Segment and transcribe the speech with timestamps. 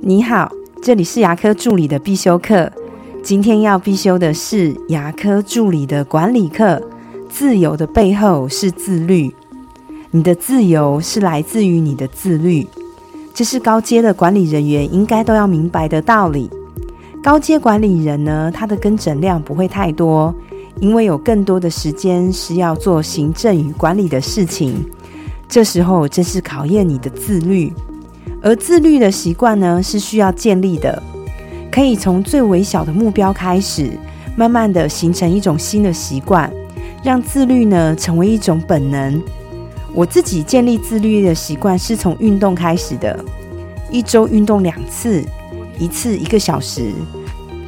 [0.00, 2.70] 你好，这里是牙科助理的必修课。
[3.22, 6.80] 今天要必修的是牙科助理的管理课。
[7.28, 9.34] 自由的背后是自律，
[10.12, 12.66] 你的自由是来自于你的自律，
[13.34, 16.48] 这是高阶的管理人员应该都要明白的道理。
[17.22, 20.34] 高阶管理人呢，他的跟诊量不会太多，
[20.80, 24.74] 因为有更多的时间是要做行政与管理的事情。
[25.48, 27.72] 这时候正是考验你的自律。
[28.40, 31.02] 而自律的习惯呢，是需要建立的，
[31.70, 33.90] 可以从最微小的目标开始，
[34.36, 36.52] 慢慢的形成一种新的习惯，
[37.02, 39.20] 让自律呢成为一种本能。
[39.92, 43.18] 我自己建立自律的习惯是从运动开始的，
[43.90, 45.24] 一周运动两次，
[45.78, 46.92] 一次一个小时，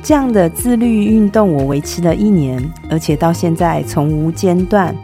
[0.02, 4.94] 这样的自律运动我维持了一年，而且到现在从无间断。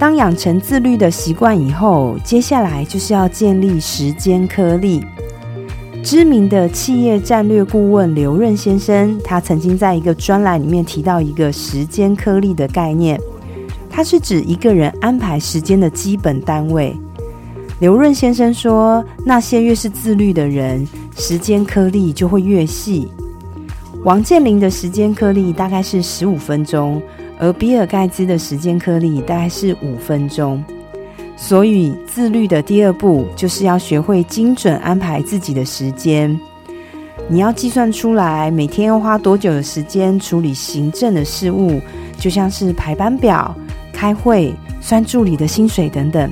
[0.00, 5.04] 当养成自律的习惯以后，接下来就是要建立时间颗粒。
[6.02, 13.20] 知名的企业战略顾问刘润先生，他曾经在一个专栏里面提到一个时间颗粒的概念，
[13.90, 16.96] 它是指一个人安排时间的基本单位。
[17.80, 23.06] 刘润先生说，那些越是自律的人，时间颗粒就会越细。
[24.02, 27.02] 王健林的时间颗粒大概是十五分钟。
[27.40, 30.62] 而比尔盖茨的时间颗粒大概是五分钟，
[31.36, 36.38] 所以自律的第二步就是要学会精准安排自己的时间。
[37.28, 41.80] 你要计算出来每天要花多久的时间处理行政的事务，
[42.18, 43.56] 就像是排班表、
[43.90, 46.30] 开会、算助理的薪水等等。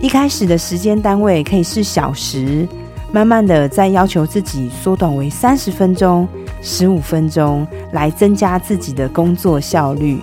[0.00, 2.66] 一开始的时间单位可以是小时，
[3.12, 6.26] 慢慢的再要求自己缩短为三十分钟。
[6.60, 10.18] 十五分钟来增加自己的工作效率，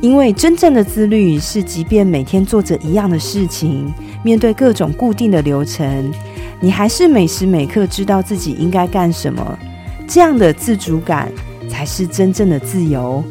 [0.00, 6.12] 因为真正的自律是，即便每天做着一样的事情，面对各种固定的流程，
[6.60, 9.58] 你还是每时每刻知道自己应该干什么。
[10.06, 11.30] 这样的自主感
[11.68, 13.22] 才是真正的自由。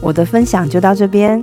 [0.00, 1.42] 我的分享就到这边。